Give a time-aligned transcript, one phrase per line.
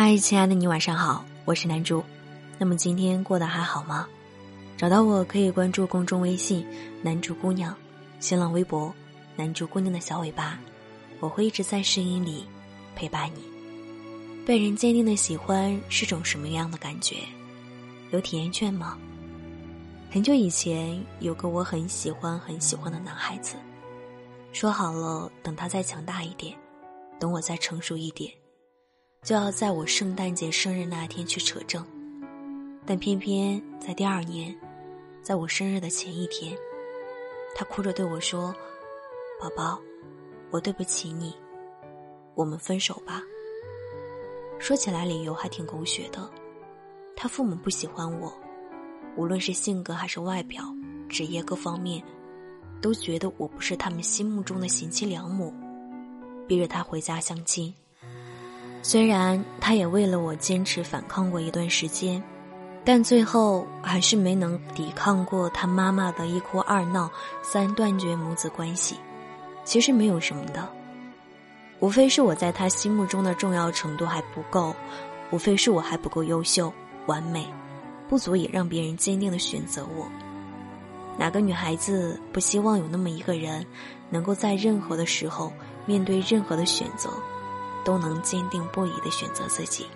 [0.00, 2.04] 嗨，亲爱的你，晚上好，我是南珠。
[2.56, 4.06] 那么今天过得还好吗？
[4.76, 6.64] 找到我可以关注公众微信
[7.02, 7.74] “南珠姑娘”，
[8.20, 8.94] 新浪微博
[9.34, 10.56] “南珠姑娘的小尾巴”，
[11.18, 12.46] 我会一直在声音里
[12.94, 13.42] 陪伴你。
[14.46, 17.16] 被人坚定的喜欢是种什么样的感觉？
[18.12, 18.96] 有体验券吗？
[20.12, 23.56] 很久以前，有个我很喜欢很喜欢的男孩子，
[24.52, 26.56] 说好了，等他再强大一点，
[27.18, 28.32] 等我再成熟一点。
[29.28, 31.84] 就要在我圣诞节生日那天去扯证，
[32.86, 34.56] 但偏偏在第二年，
[35.20, 36.56] 在我生日的前一天，
[37.54, 38.54] 他哭着对我说
[39.38, 39.78] ：“宝宝，
[40.50, 41.34] 我对不起你，
[42.34, 43.22] 我们分手吧。”
[44.58, 46.26] 说起来理由还挺狗血的，
[47.14, 48.32] 他父母不喜欢我，
[49.14, 50.64] 无论是性格还是外表、
[51.06, 52.02] 职业各方面，
[52.80, 55.52] 都觉得我不是他们心目中的贤妻良母，
[56.46, 57.74] 逼着他回家相亲。
[58.88, 62.22] 虽然他也为了我坚持反抗过一段时间，
[62.86, 67.10] 但最后还是没能抵抗过他妈妈的一哭二闹
[67.42, 68.96] 三断绝母子关系。
[69.62, 70.66] 其实没有什么的，
[71.80, 74.74] 无非是我在他心目中的重要程度还不够，
[75.30, 76.72] 无非是我还不够优秀
[77.04, 77.46] 完美，
[78.08, 80.10] 不足以让别人坚定的选择我。
[81.18, 83.66] 哪个女孩子不希望有那么一个人，
[84.08, 85.52] 能够在任何的时候
[85.84, 87.10] 面对任何的选择？
[87.88, 89.86] 都能坚定不移的选择自己。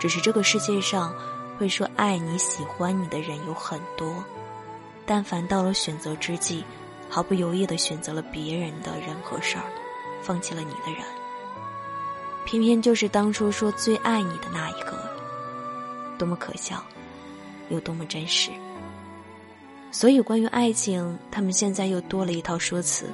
[0.00, 1.14] 只是这个世界上，
[1.56, 4.12] 会说爱你、喜欢你的人有很多，
[5.06, 6.64] 但凡到了选择之际，
[7.08, 9.62] 毫不犹豫的选择了别人的人和事儿，
[10.20, 11.04] 放弃了你的人，
[12.44, 14.98] 偏偏就是当初说最爱你的那一个，
[16.18, 16.82] 多么可笑，
[17.68, 18.50] 又多么真实。
[19.92, 23.06] 所以，关于爱情，他们现在又多了一套说辞。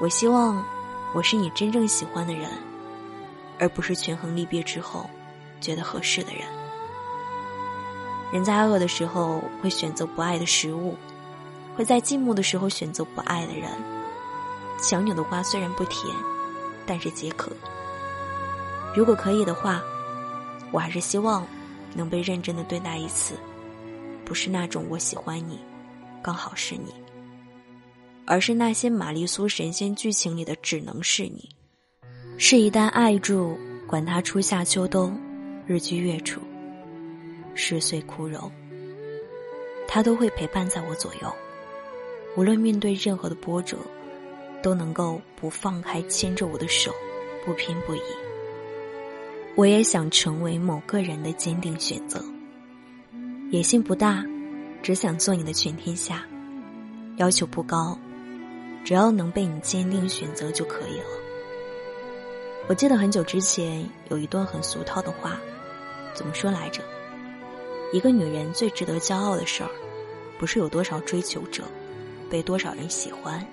[0.00, 0.64] 我希望。
[1.12, 2.48] 我是你真正喜欢的人，
[3.58, 5.10] 而不是权衡利弊之后
[5.60, 6.42] 觉得合适的人。
[8.32, 10.96] 人在饿的时候会选择不爱的食物，
[11.76, 13.68] 会在寂寞的时候选择不爱的人。
[14.80, 16.14] 强扭的瓜虽然不甜，
[16.86, 17.50] 但是解渴。
[18.94, 19.82] 如果可以的话，
[20.70, 21.44] 我还是希望
[21.92, 23.34] 能被认真的对待一次，
[24.24, 25.58] 不是那种我喜欢你，
[26.22, 26.94] 刚好是你。
[28.30, 31.48] 而是那些玛丽苏神仙剧情里的只能是你，
[32.38, 33.58] 是一旦爱住，
[33.88, 35.20] 管他初夏秋冬，
[35.66, 36.40] 日积月处，
[37.56, 38.48] 十岁枯荣，
[39.88, 41.34] 他都会陪伴在我左右。
[42.36, 43.76] 无论面对任何的波折，
[44.62, 46.94] 都能够不放开牵着我的手，
[47.44, 48.00] 不偏不倚。
[49.56, 52.24] 我也想成为某个人的坚定选择，
[53.50, 54.24] 野心不大，
[54.84, 56.24] 只想做你的全天下，
[57.16, 57.98] 要求不高。
[58.84, 61.06] 只要能被你坚定选择就可以了。
[62.68, 65.38] 我记得很久之前有一段很俗套的话，
[66.14, 66.82] 怎么说来着？
[67.92, 69.70] 一个女人最值得骄傲的事儿，
[70.38, 71.64] 不是有多少追求者，
[72.30, 73.44] 被多少人喜欢，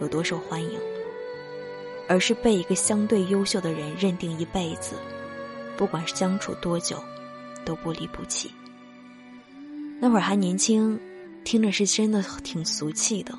[0.00, 0.78] 有多受欢迎，
[2.06, 4.96] 而是被一个相对优秀的人认定一辈子，
[5.76, 7.02] 不管相处多久，
[7.64, 8.50] 都不离不弃。
[9.98, 11.00] 那会儿还年轻，
[11.42, 13.32] 听着是真的挺俗气的。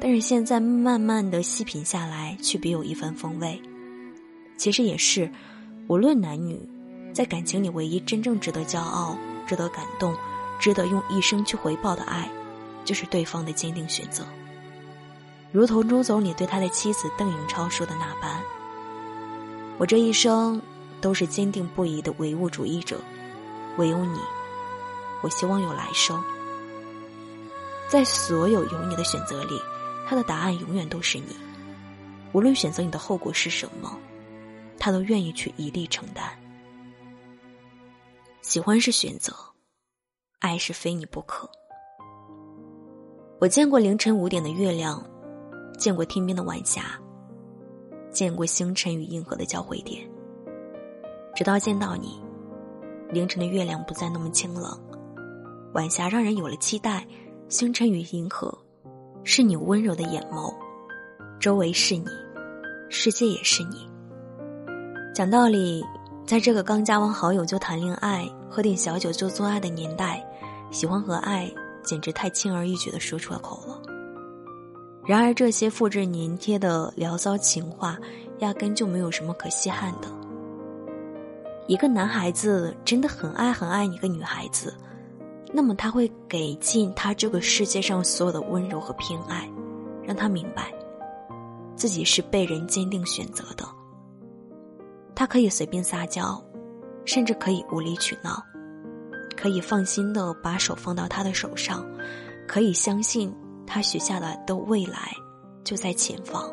[0.00, 3.60] 但是现在慢慢的细品下来，却别有一番风味。
[4.56, 5.28] 其实也是，
[5.88, 6.60] 无论男女，
[7.12, 10.14] 在感情里唯一真正值得骄傲、值得感动、
[10.58, 12.30] 值得用一生去回报的爱，
[12.84, 14.24] 就是对方的坚定选择。
[15.50, 18.40] 如同朱总理对他的妻子邓颖超说的那般
[19.78, 20.60] ：“我这一生
[21.00, 23.00] 都是坚定不移的唯物主义者，
[23.78, 24.20] 唯有你，
[25.22, 26.22] 我希望有来生。
[27.88, 29.58] 在所有有你的选择里。”
[30.08, 31.36] 他的答案永远都是你，
[32.32, 33.94] 无论选择你的后果是什么，
[34.78, 36.24] 他都愿意去一力承担。
[38.40, 39.34] 喜欢是选择，
[40.38, 41.46] 爱是非你不可。
[43.38, 45.04] 我见过凌晨五点的月亮，
[45.76, 46.98] 见过天边的晚霞，
[48.10, 50.08] 见过星辰与银河的交汇点。
[51.34, 52.18] 直到见到你，
[53.10, 54.82] 凌晨的月亮不再那么清冷，
[55.74, 57.06] 晚霞让人有了期待，
[57.50, 58.58] 星辰与银河。
[59.24, 60.54] 是你温柔的眼眸，
[61.38, 62.06] 周围是你，
[62.88, 63.88] 世界也是你。
[65.14, 65.84] 讲道理，
[66.26, 70.24] 在这个刚加完好友就谈恋爱、喝点小酒就做爱的年代，
[70.70, 71.50] 喜欢和爱
[71.82, 73.82] 简直太轻而易举的说出了口了。
[75.04, 77.98] 然而，这些复制粘贴的聊骚情话，
[78.38, 80.08] 压根就没有什么可稀罕的。
[81.66, 84.72] 一个男孩子真的很爱很爱一个女孩子。
[85.52, 89.50] 那么他会给尽他这个世界上所有的温柔和偏爱，
[90.02, 90.72] 让他明白，
[91.74, 93.66] 自己是被人坚定选择的。
[95.14, 96.40] 他可以随便撒娇，
[97.04, 98.42] 甚至可以无理取闹，
[99.36, 101.84] 可以放心的把手放到他的手上，
[102.46, 103.34] 可以相信
[103.66, 105.12] 他许下的的未来
[105.64, 106.48] 就在前方，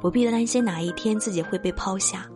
[0.00, 2.26] 不必担心哪一天自己会被抛下。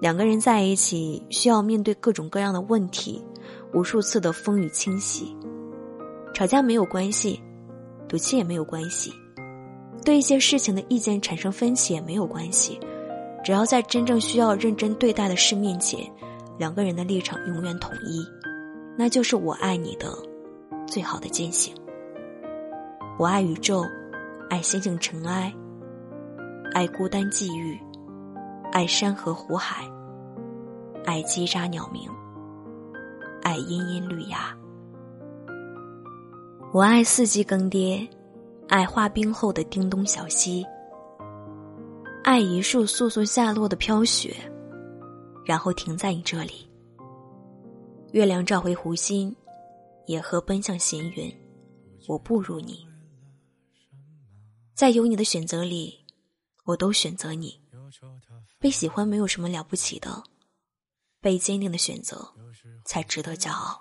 [0.00, 3.24] 两个人在一起，需要面对各种各样的问题，
[3.72, 5.36] 无数次的风雨侵袭，
[6.34, 7.40] 吵架没有关系，
[8.08, 9.12] 赌气也没有关系，
[10.04, 12.78] 对一些事情的意见产生分歧也没有关系。
[13.42, 16.00] 只要在真正需要认真对待的事面前，
[16.58, 18.22] 两个人的立场永远统一，
[18.98, 20.12] 那就是我爱你的
[20.86, 21.74] 最好的践行。
[23.18, 23.84] 我爱宇宙，
[24.50, 25.54] 爱星星尘埃，
[26.74, 27.78] 爱孤单际遇，
[28.72, 29.84] 爱山河湖海，
[31.06, 32.02] 爱叽喳鸟鸣，
[33.42, 34.56] 爱阴阴绿芽。
[36.72, 38.08] 我爱四季更迭，
[38.68, 40.64] 爱化冰后的叮咚小溪。
[42.22, 44.36] 爱一束簌簌下落的飘雪，
[45.44, 46.68] 然后停在你这里。
[48.12, 49.34] 月亮照回湖心，
[50.06, 51.34] 野鹤奔向闲云，
[52.06, 52.86] 我不如你。
[54.74, 56.04] 在有你的选择里，
[56.64, 57.60] 我都选择你。
[58.58, 60.22] 被喜欢没有什么了不起的，
[61.20, 62.16] 被坚定的选择
[62.84, 63.80] 才值得骄傲。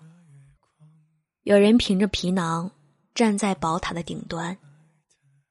[1.44, 2.72] 有人凭着皮囊
[3.16, 4.58] 站在宝塔的顶端，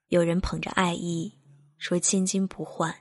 [0.09, 1.35] 有人捧着爱意。
[1.79, 2.93] 说千金不换。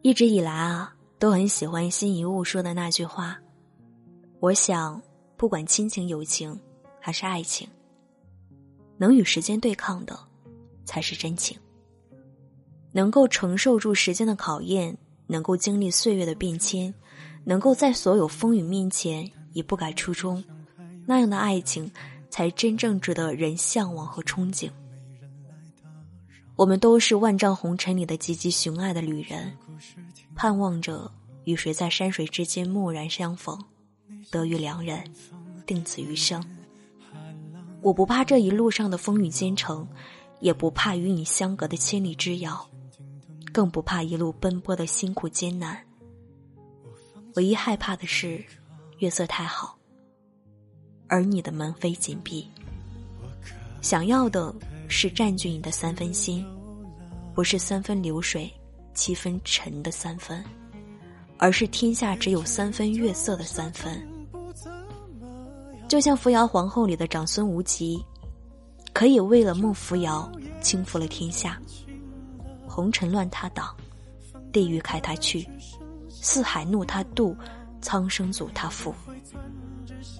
[0.00, 3.36] 一直以来啊，都很喜欢辛夷坞说的那句话。
[4.38, 5.02] 我想，
[5.36, 6.56] 不管亲情、友情
[7.00, 7.68] 还是爱情，
[8.96, 10.16] 能与时间对抗的，
[10.84, 11.58] 才是真情。
[12.92, 14.96] 能够承受住时间的考验，
[15.26, 16.94] 能够经历岁月的变迁，
[17.48, 20.44] 能够在所有风雨面前也不改初衷，
[21.06, 21.90] 那样的爱情，
[22.28, 24.70] 才真正值得人向往和憧憬。
[26.56, 29.56] 我们都是万丈红尘里的汲汲寻爱的旅人，
[30.36, 31.10] 盼望着
[31.44, 33.58] 与谁在山水之间蓦然相逢，
[34.30, 35.02] 得遇良人，
[35.64, 36.44] 定此余生。
[37.80, 39.88] 我不怕这一路上的风雨兼程，
[40.40, 42.68] 也不怕与你相隔的千里之遥，
[43.54, 45.87] 更不怕一路奔波的辛苦艰难。
[47.38, 48.44] 唯一害怕的是
[48.98, 49.78] 月色太好，
[51.06, 52.50] 而你的门扉紧闭。
[53.80, 54.52] 想要的。
[54.90, 56.42] 是占据你的三分心，
[57.34, 58.50] 不是三分流水，
[58.94, 60.42] 七分沉的三分，
[61.36, 64.02] 而是天下只有三分月色的三分。
[65.86, 68.02] 就像扶摇皇后里的长孙无极，
[68.94, 70.26] 可以为了孟扶摇
[70.62, 71.60] 倾覆了天下，
[72.66, 73.76] 红尘乱他挡，
[74.50, 75.46] 地狱开他去，
[76.20, 77.36] 四海怒他渡，
[77.80, 78.94] 苍生阻他赴，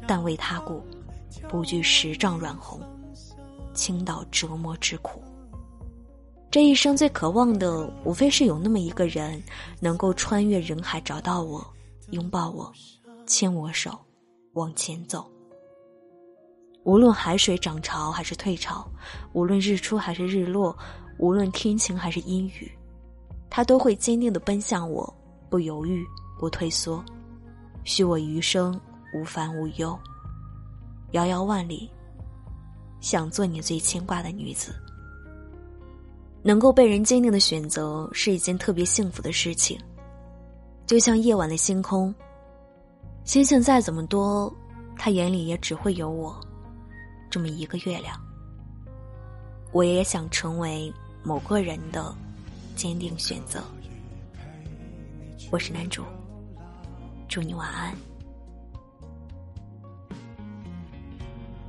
[0.06, 0.82] 但为他故，
[1.48, 2.80] 不惧十丈软红。
[3.74, 5.22] 倾倒折磨之苦。
[6.50, 9.40] 这一生最渴望的，无非是有那么一个人，
[9.78, 11.64] 能够穿越人海找到我，
[12.10, 12.72] 拥抱我，
[13.24, 13.96] 牵我手，
[14.54, 15.30] 往前走。
[16.82, 18.88] 无论海水涨潮还是退潮，
[19.32, 20.76] 无论日出还是日落，
[21.18, 22.72] 无论天晴还是阴雨，
[23.48, 25.14] 他都会坚定的奔向我，
[25.50, 26.06] 不犹豫，
[26.38, 27.04] 不退缩，
[27.84, 28.78] 许我余生
[29.14, 29.98] 无烦无忧。
[31.12, 31.90] 遥遥万里。
[33.00, 34.74] 想做你最牵挂的女子，
[36.42, 39.80] 能够被人坚定的选择是一件特别幸福的事情。
[40.84, 42.12] 就像夜晚的星空，
[43.22, 44.52] 星星再怎么多，
[44.96, 46.36] 他眼里也只会有我
[47.30, 48.20] 这么一个月亮。
[49.70, 52.12] 我也想成为某个人的
[52.74, 53.62] 坚定选择。
[55.50, 56.04] 我是男主，
[57.26, 57.94] 祝你晚安。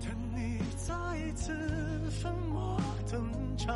[0.02, 0.94] 等你再
[1.34, 1.54] 次
[2.22, 2.78] 粉墨
[3.10, 3.22] 登
[3.58, 3.74] 场，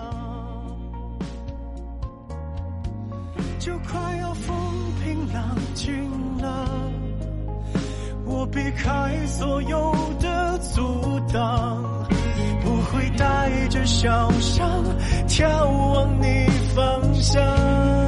[3.60, 4.56] 就快要风
[5.02, 6.68] 平浪静了。
[8.26, 10.82] 我避开所有的阻
[11.32, 11.82] 挡，
[12.62, 14.68] 不会带着笑声
[15.30, 15.48] 眺
[15.94, 16.46] 望你
[16.76, 18.03] 方向。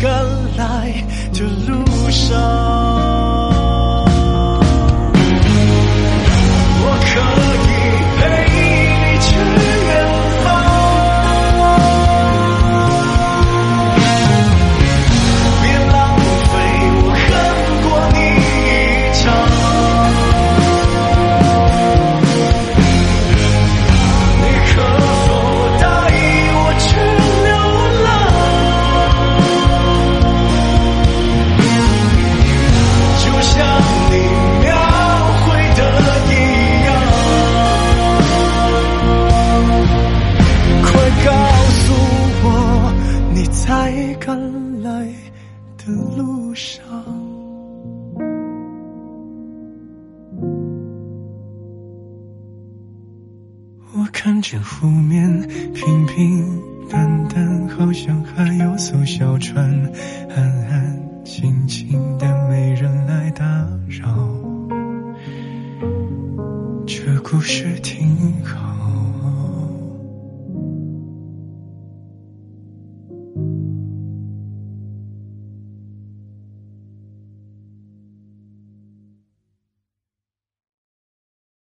[0.00, 0.10] 赶
[0.56, 0.92] 来
[1.34, 2.59] 的路上。
[43.70, 45.06] 在赶来
[45.78, 46.82] 的路上，
[53.94, 55.30] 我看见湖面
[55.72, 59.64] 平平淡淡，好像还有艘小船，
[60.34, 63.44] 安安静静的，没人来打
[63.86, 64.28] 扰。
[66.84, 67.59] 这故事。